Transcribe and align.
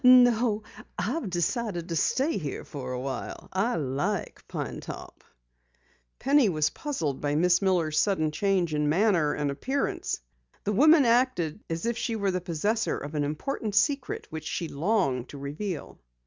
"No, 0.03 0.63
I've 0.97 1.29
decided 1.29 1.87
to 1.89 1.95
stay 1.95 2.39
here 2.39 2.65
for 2.65 2.91
awhile. 2.91 3.49
I 3.53 3.75
like 3.75 4.43
Pine 4.47 4.79
Top." 4.79 5.23
Penny 6.17 6.49
was 6.49 6.71
puzzled 6.71 7.21
by 7.21 7.35
Miss 7.35 7.61
Miller's 7.61 7.99
sudden 7.99 8.31
change 8.31 8.73
in 8.73 8.89
manner 8.89 9.33
and 9.35 9.51
appearance. 9.51 10.19
The 10.63 10.73
woman 10.73 11.05
acted 11.05 11.63
as 11.69 11.85
if 11.85 11.99
she 11.99 12.15
were 12.15 12.31
the 12.31 12.41
possessor 12.41 12.97
of 12.97 13.13
an 13.13 13.23
important 13.23 13.75
secret 13.75 14.25
which 14.31 14.47
she 14.47 14.67
longed 14.67 15.29
to 15.29 15.37
reveal. 15.37 15.99